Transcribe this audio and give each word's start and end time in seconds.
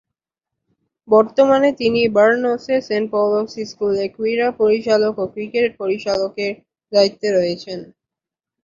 বর্তমানে 1.07 1.69
তিনি 1.79 2.01
বার্নসের 2.15 2.79
Saint 2.87 3.07
Paul's 3.13 3.51
স্কুলে 3.69 4.05
ক্রীড়া 4.15 4.47
পরিচালক 4.59 5.13
ও 5.17 5.33
ক্রিকেট 5.33 5.69
পরিচালকের 5.81 6.53
দায়িত্বে 6.91 7.27
রয়েছেন। 7.31 7.79